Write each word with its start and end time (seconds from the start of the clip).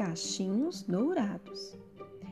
Cachinhos 0.00 0.82
Dourados. 0.82 1.76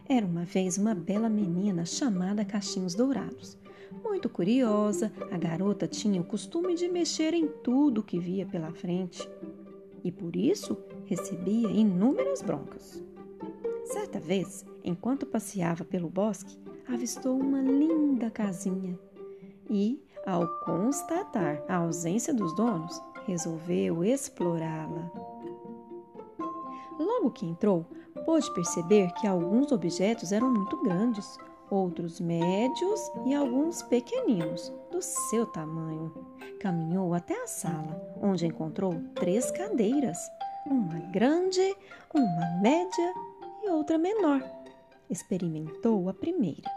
Era 0.08 0.24
uma 0.24 0.42
vez 0.46 0.78
uma 0.78 0.94
bela 0.94 1.28
menina 1.28 1.84
chamada 1.84 2.42
Cachinhos 2.42 2.94
Dourados. 2.94 3.58
Muito 4.02 4.26
curiosa, 4.26 5.12
a 5.30 5.36
garota 5.36 5.86
tinha 5.86 6.18
o 6.18 6.24
costume 6.24 6.74
de 6.74 6.88
mexer 6.88 7.34
em 7.34 7.46
tudo 7.46 8.02
que 8.02 8.18
via 8.18 8.46
pela 8.46 8.72
frente 8.72 9.28
e 10.02 10.10
por 10.10 10.34
isso 10.34 10.78
recebia 11.04 11.68
inúmeras 11.68 12.40
broncas. 12.40 13.04
Certa 13.84 14.18
vez, 14.18 14.64
enquanto 14.82 15.26
passeava 15.26 15.84
pelo 15.84 16.08
bosque, 16.08 16.58
avistou 16.88 17.38
uma 17.38 17.60
linda 17.60 18.30
casinha 18.30 18.98
e, 19.68 20.02
ao 20.24 20.48
constatar 20.60 21.62
a 21.68 21.76
ausência 21.76 22.32
dos 22.32 22.56
donos, 22.56 22.98
resolveu 23.26 24.02
explorá-la. 24.02 25.27
Logo 26.98 27.30
que 27.30 27.46
entrou, 27.46 27.86
pôde 28.24 28.52
perceber 28.54 29.12
que 29.14 29.26
alguns 29.26 29.70
objetos 29.70 30.32
eram 30.32 30.50
muito 30.50 30.82
grandes, 30.82 31.38
outros 31.70 32.20
médios 32.20 33.00
e 33.26 33.34
alguns 33.34 33.82
pequeninos, 33.82 34.72
do 34.90 35.00
seu 35.00 35.46
tamanho. 35.46 36.12
Caminhou 36.60 37.14
até 37.14 37.40
a 37.42 37.46
sala, 37.46 38.00
onde 38.20 38.46
encontrou 38.46 38.94
três 39.14 39.50
cadeiras, 39.50 40.18
uma 40.66 40.98
grande, 41.12 41.76
uma 42.12 42.60
média 42.60 43.14
e 43.62 43.70
outra 43.70 43.96
menor. 43.96 44.42
Experimentou 45.08 46.08
a 46.08 46.14
primeira, 46.14 46.70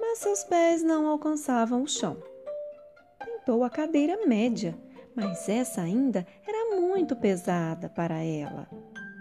mas 0.00 0.18
seus 0.18 0.44
pés 0.44 0.82
não 0.82 1.06
alcançavam 1.06 1.82
o 1.82 1.88
chão. 1.88 2.16
Tentou 3.24 3.62
a 3.62 3.70
cadeira 3.70 4.26
média, 4.26 4.76
mas 5.14 5.48
essa 5.48 5.82
ainda 5.82 6.26
era 6.46 6.76
muito 6.80 7.16
pesada 7.16 7.88
para 7.88 8.22
ela. 8.22 8.68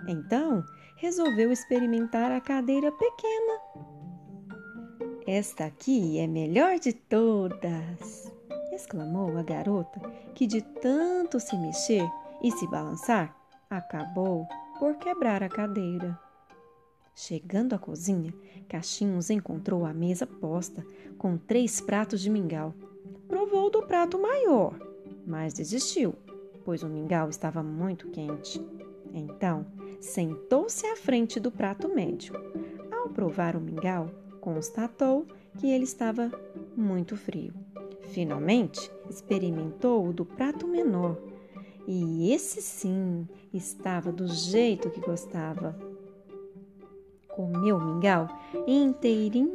Então, 0.07 0.63
resolveu 0.95 1.51
experimentar 1.51 2.31
a 2.31 2.41
cadeira 2.41 2.91
pequena. 2.91 3.59
Esta 5.27 5.65
aqui 5.65 6.17
é 6.17 6.25
melhor 6.25 6.79
de 6.79 6.93
todas! 6.93 8.31
exclamou 8.73 9.37
a 9.37 9.43
garota, 9.43 9.99
que 10.33 10.47
de 10.47 10.61
tanto 10.61 11.39
se 11.39 11.57
mexer 11.57 12.07
e 12.41 12.51
se 12.51 12.67
balançar, 12.67 13.35
acabou 13.69 14.47
por 14.79 14.95
quebrar 14.95 15.43
a 15.43 15.49
cadeira. 15.49 16.17
Chegando 17.13 17.73
à 17.73 17.79
cozinha, 17.79 18.31
Cachinhos 18.69 19.31
encontrou 19.31 19.85
a 19.85 19.93
mesa 19.93 20.27
posta 20.27 20.85
com 21.17 21.35
três 21.35 21.81
pratos 21.81 22.21
de 22.21 22.29
mingau. 22.29 22.73
Provou 23.27 23.71
do 23.71 23.81
prato 23.81 24.21
maior, 24.21 24.79
mas 25.25 25.53
desistiu, 25.53 26.13
pois 26.63 26.83
o 26.83 26.87
mingau 26.87 27.29
estava 27.29 27.63
muito 27.63 28.09
quente. 28.09 28.63
Então, 29.11 29.65
sentou-se 29.99 30.85
à 30.87 30.95
frente 30.95 31.39
do 31.39 31.51
prato 31.51 31.87
médio. 31.87 32.33
Ao 32.91 33.09
provar 33.09 33.55
o 33.55 33.61
mingau, 33.61 34.09
constatou 34.39 35.25
que 35.57 35.69
ele 35.69 35.83
estava 35.83 36.31
muito 36.75 37.15
frio. 37.15 37.53
Finalmente, 38.09 38.91
experimentou 39.09 40.07
o 40.07 40.13
do 40.13 40.25
prato 40.25 40.67
menor, 40.67 41.17
e 41.87 42.31
esse 42.33 42.61
sim 42.61 43.27
estava 43.53 44.11
do 44.11 44.27
jeito 44.27 44.89
que 44.89 45.01
gostava. 45.01 45.77
Comeu 47.27 47.77
o 47.77 47.85
mingau 47.85 48.27
inteirinho. 48.65 49.51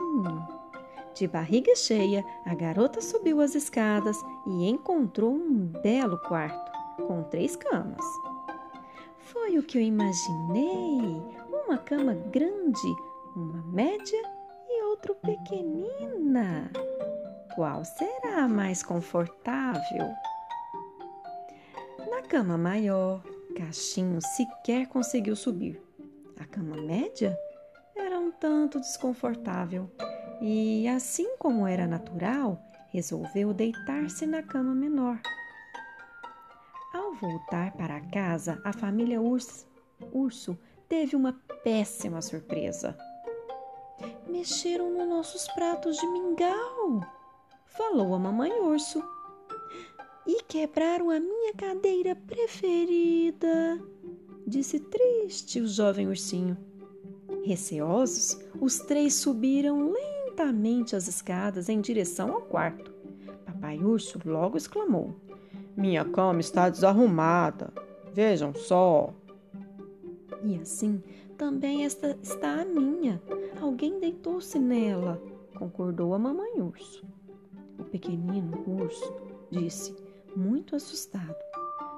De 1.14 1.26
barriga 1.26 1.74
cheia, 1.76 2.24
a 2.46 2.54
garota 2.54 3.00
subiu 3.00 3.40
as 3.40 3.54
escadas 3.54 4.16
e 4.46 4.68
encontrou 4.68 5.34
um 5.34 5.66
belo 5.82 6.18
quarto 6.18 6.72
com 7.06 7.22
três 7.24 7.54
camas. 7.54 8.04
Foi 9.52 9.58
o 9.58 9.62
que 9.62 9.76
eu 9.76 9.82
imaginei: 9.82 11.22
uma 11.66 11.76
cama 11.76 12.14
grande, 12.32 12.96
uma 13.36 13.62
média 13.70 14.22
e 14.66 14.82
outra 14.84 15.14
pequenina. 15.14 16.70
Qual 17.54 17.84
será 17.84 18.44
a 18.44 18.48
mais 18.48 18.82
confortável? 18.82 20.08
Na 22.08 22.22
cama 22.22 22.56
maior, 22.56 23.22
Cachinho 23.54 24.22
sequer 24.22 24.86
conseguiu 24.86 25.36
subir. 25.36 25.78
A 26.40 26.46
cama 26.46 26.76
média 26.76 27.38
era 27.94 28.18
um 28.18 28.30
tanto 28.30 28.80
desconfortável 28.80 29.86
e, 30.40 30.88
assim 30.88 31.36
como 31.36 31.66
era 31.66 31.86
natural, 31.86 32.58
resolveu 32.88 33.52
deitar-se 33.52 34.24
na 34.24 34.42
cama 34.42 34.74
menor. 34.74 35.20
Ao 36.92 37.14
voltar 37.14 37.72
para 37.72 38.00
casa, 38.00 38.60
a 38.62 38.70
família 38.70 39.18
Urso, 39.18 39.66
Urso 40.12 40.58
teve 40.88 41.16
uma 41.16 41.32
péssima 41.64 42.20
surpresa. 42.20 42.94
Mexeram 44.28 44.92
nos 44.92 45.08
nossos 45.08 45.48
pratos 45.54 45.96
de 45.96 46.06
mingau, 46.06 47.00
falou 47.64 48.14
a 48.14 48.18
mamãe 48.18 48.52
urso. 48.60 49.02
E 50.26 50.42
quebraram 50.42 51.08
a 51.08 51.18
minha 51.18 51.54
cadeira 51.54 52.14
preferida, 52.14 53.80
disse 54.46 54.78
triste 54.78 55.60
o 55.60 55.66
jovem 55.66 56.08
ursinho. 56.08 56.58
Receosos, 57.42 58.38
os 58.60 58.80
três 58.80 59.14
subiram 59.14 59.90
lentamente 59.92 60.94
as 60.94 61.08
escadas 61.08 61.70
em 61.70 61.80
direção 61.80 62.34
ao 62.34 62.42
quarto. 62.42 62.92
Papai 63.46 63.78
Urso 63.78 64.20
logo 64.24 64.56
exclamou: 64.56 65.16
minha 65.76 66.04
cama 66.04 66.40
está 66.40 66.68
desarrumada. 66.68 67.72
Vejam 68.12 68.54
só. 68.54 69.12
E 70.42 70.56
assim 70.56 71.02
também 71.36 71.84
esta 71.84 72.16
está 72.22 72.60
a 72.60 72.64
minha. 72.64 73.20
Alguém 73.60 73.98
deitou-se 73.98 74.58
nela, 74.58 75.20
concordou 75.58 76.14
a 76.14 76.18
mamãe 76.18 76.60
urso. 76.60 77.04
O 77.78 77.84
pequenino 77.84 78.62
urso 78.66 79.12
disse, 79.50 79.96
muito 80.36 80.76
assustado: 80.76 81.36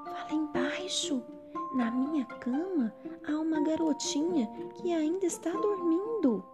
Fala 0.04 0.32
embaixo. 0.32 1.22
Na 1.74 1.90
minha 1.90 2.24
cama 2.24 2.94
há 3.26 3.32
uma 3.32 3.60
garotinha 3.64 4.48
que 4.76 4.92
ainda 4.92 5.26
está 5.26 5.50
dormindo. 5.50 6.44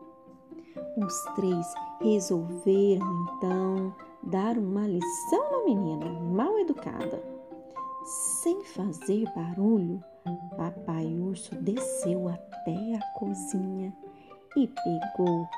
Os 0.97 1.25
três 1.37 1.67
resolveram 2.01 3.27
então 3.37 3.95
dar 4.23 4.57
uma 4.59 4.87
lição 4.87 5.51
na 5.51 5.65
menina 5.65 6.07
mal 6.11 6.59
educada. 6.59 7.23
Sem 8.43 8.65
fazer 8.65 9.25
barulho, 9.35 10.03
Papai 10.57 11.07
Urso 11.07 11.55
desceu 11.57 12.29
até 12.29 12.97
a 12.97 13.19
cozinha 13.19 13.95
e 14.57 14.67
pegou 14.67 15.49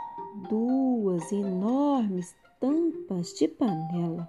duas 0.49 1.33
enormes 1.33 2.35
tampas 2.61 3.33
de 3.35 3.49
panela. 3.49 4.29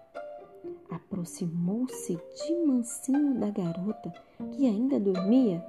Aproximou-se 0.89 2.15
de 2.15 2.65
mansinho 2.65 3.39
da 3.39 3.49
garota 3.49 4.13
que 4.51 4.67
ainda 4.67 4.99
dormia 4.99 5.63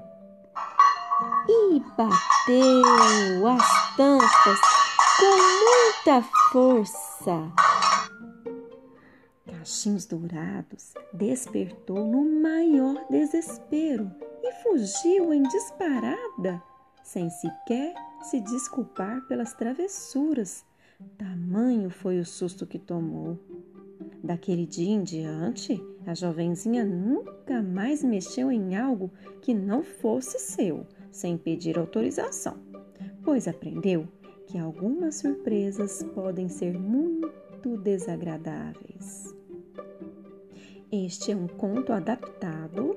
e 1.49 1.81
bateu 1.97 3.47
as 3.47 3.97
tampas 3.97 4.61
com 5.19 5.37
muita 5.65 6.23
força. 6.53 7.74
Cachinhos 9.65 10.05
Dourados 10.05 10.93
despertou 11.11 12.07
no 12.07 12.23
maior 12.43 13.03
desespero 13.09 14.11
e 14.43 14.53
fugiu 14.63 15.33
em 15.33 15.43
disparada, 15.43 16.63
sem 17.03 17.31
sequer 17.31 17.95
se 18.25 18.43
desculpar 18.43 19.27
pelas 19.27 19.55
travessuras. 19.55 20.67
Tamanho 21.17 21.89
foi 21.89 22.21
o 22.21 22.27
susto 22.27 22.67
que 22.67 22.79
tomou. 22.79 23.39
Daquele 24.23 24.67
dia 24.67 24.93
em 24.93 25.03
diante, 25.03 25.83
a 26.07 26.15
jovenzinha 26.15 26.85
nunca 26.85 27.63
mais 27.63 28.05
mexeu 28.05 28.53
em 28.53 28.77
algo 28.77 29.11
que 29.41 29.55
não 29.55 29.83
fosse 29.83 30.39
seu, 30.41 30.87
sem 31.11 31.39
pedir 31.39 31.79
autorização, 31.79 32.59
pois 33.25 33.49
aprendeu 33.49 34.07
que 34.47 34.59
algumas 34.59 35.15
surpresas 35.15 36.03
podem 36.15 36.51
ser 36.51 36.79
muito 36.79 37.79
desagradáveis. 37.79 39.35
Este 40.97 41.33
é 41.33 41.37
um 41.37 41.49
conto 41.49 41.93
adaptado 41.93 42.97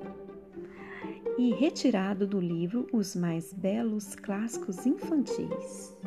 e 1.36 1.52
retirado 1.56 2.28
do 2.28 2.40
livro 2.40 2.86
Os 2.94 3.16
Mais 3.16 3.52
Belos 3.52 4.14
Clássicos 4.14 4.86
Infantis. 4.86 5.98